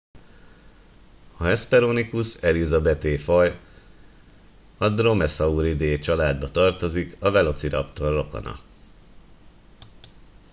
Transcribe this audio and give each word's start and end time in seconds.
a 1.37 1.43
hesperonychus 1.49 2.31
elizabethae 2.51 3.17
faj 3.25 3.57
a 4.77 4.89
dromaeosauridae 4.89 5.97
családjába 5.97 6.51
tartozik 6.51 7.15
a 7.19 7.31
velociraptor 7.31 8.13
rokona 8.13 8.59